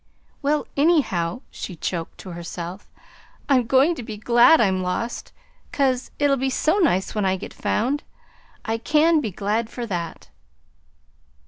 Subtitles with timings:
[0.41, 2.89] "Well, anyhow," she choked to herself,
[3.47, 5.31] "I'm going to be glad I'm lost,
[5.71, 8.01] 'cause it'll be so nice when I get found.
[8.65, 10.29] I CAN be glad for that!"